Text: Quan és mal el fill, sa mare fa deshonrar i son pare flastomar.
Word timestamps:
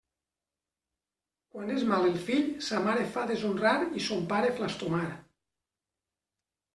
Quan 1.55 1.73
és 1.73 1.83
mal 1.91 2.07
el 2.11 2.15
fill, 2.29 2.47
sa 2.67 2.79
mare 2.85 3.03
fa 3.17 3.25
deshonrar 3.33 3.73
i 3.99 4.03
son 4.07 4.23
pare 4.33 4.49
flastomar. 4.61 5.03